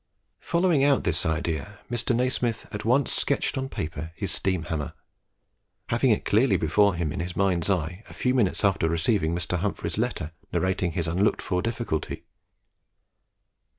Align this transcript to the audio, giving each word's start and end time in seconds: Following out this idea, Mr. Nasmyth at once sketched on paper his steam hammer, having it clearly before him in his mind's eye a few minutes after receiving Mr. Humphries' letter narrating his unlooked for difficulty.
Following 0.39 0.83
out 0.83 1.03
this 1.03 1.27
idea, 1.27 1.77
Mr. 1.87 2.15
Nasmyth 2.15 2.65
at 2.73 2.83
once 2.83 3.13
sketched 3.13 3.55
on 3.55 3.69
paper 3.69 4.11
his 4.15 4.31
steam 4.31 4.63
hammer, 4.63 4.93
having 5.89 6.09
it 6.09 6.25
clearly 6.25 6.57
before 6.57 6.95
him 6.95 7.11
in 7.11 7.19
his 7.19 7.35
mind's 7.35 7.69
eye 7.69 8.01
a 8.09 8.13
few 8.15 8.33
minutes 8.33 8.65
after 8.65 8.89
receiving 8.89 9.35
Mr. 9.35 9.59
Humphries' 9.59 9.99
letter 9.99 10.31
narrating 10.51 10.93
his 10.93 11.07
unlooked 11.07 11.39
for 11.43 11.61
difficulty. 11.61 12.23